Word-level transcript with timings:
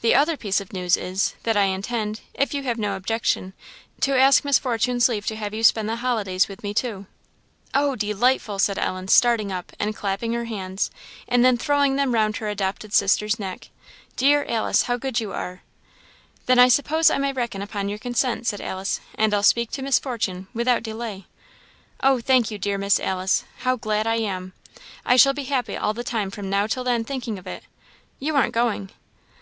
The 0.00 0.14
other 0.14 0.38
piece 0.38 0.62
of 0.62 0.72
news 0.72 0.96
is, 0.96 1.34
that 1.42 1.54
I 1.54 1.64
intend, 1.64 2.22
if 2.32 2.54
you 2.54 2.62
have 2.62 2.78
no 2.78 2.96
objection, 2.96 3.52
to 4.00 4.18
ask 4.18 4.42
Miss 4.42 4.58
Fortune's 4.58 5.10
leave 5.10 5.26
to 5.26 5.36
have 5.36 5.52
you 5.52 5.62
spend 5.62 5.90
the 5.90 5.96
holidays 5.96 6.48
with 6.48 6.62
me 6.62 6.72
too." 6.72 7.04
"Oh, 7.74 7.94
delightful!" 7.94 8.58
said 8.58 8.78
Ellen, 8.78 9.08
starting 9.08 9.52
up, 9.52 9.72
and 9.78 9.94
clapping 9.94 10.32
her 10.32 10.46
hands, 10.46 10.90
and 11.28 11.44
then 11.44 11.58
throwing 11.58 11.96
them 11.96 12.14
round 12.14 12.38
her 12.38 12.48
adopted 12.48 12.94
sister's 12.94 13.38
neck; 13.38 13.68
"dear 14.16 14.46
Alice, 14.48 14.84
how 14.84 14.96
good 14.96 15.20
you 15.20 15.34
are!" 15.34 15.60
"Then 16.46 16.58
I 16.58 16.68
suppose 16.68 17.10
I 17.10 17.18
may 17.18 17.34
reckon 17.34 17.60
upon 17.60 17.90
your 17.90 17.98
consent," 17.98 18.46
said 18.46 18.62
Alice 18.62 19.00
"and 19.16 19.34
I'll 19.34 19.42
speak 19.42 19.70
to 19.72 19.82
Miss 19.82 19.98
Fortune, 19.98 20.46
without 20.54 20.82
delay." 20.82 21.26
"Oh, 22.02 22.20
thank 22.22 22.50
you, 22.50 22.56
dear 22.58 22.78
Miss 22.78 22.98
Alice; 22.98 23.44
how 23.58 23.76
glad 23.76 24.06
I 24.06 24.14
am! 24.16 24.54
I 25.04 25.16
shall 25.16 25.34
be 25.34 25.44
happy 25.44 25.76
all 25.76 25.92
the 25.92 26.02
time 26.04 26.30
from 26.30 26.48
now 26.48 26.66
till 26.66 26.84
then 26.84 27.04
thinking 27.04 27.38
of 27.38 27.46
it. 27.46 27.64
You 28.18 28.34
aren't 28.34 28.54
going?" 28.54 28.92